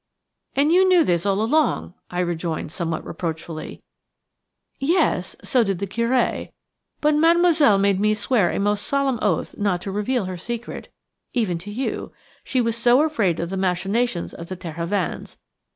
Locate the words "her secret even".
10.25-11.59